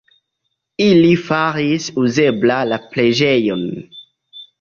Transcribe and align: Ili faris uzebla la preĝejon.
Ili 0.85 1.09
faris 1.25 1.89
uzebla 2.05 2.57
la 2.71 2.79
preĝejon. 2.95 3.63